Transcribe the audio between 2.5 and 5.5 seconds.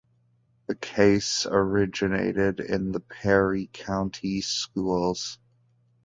in the Perry County Schools.